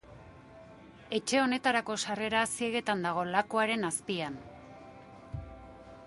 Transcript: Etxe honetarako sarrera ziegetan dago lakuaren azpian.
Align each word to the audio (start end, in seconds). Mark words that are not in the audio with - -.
Etxe 1.17 1.41
honetarako 1.41 1.97
sarrera 2.03 2.41
ziegetan 2.53 3.05
dago 3.07 3.25
lakuaren 3.35 3.85
azpian. 3.91 4.39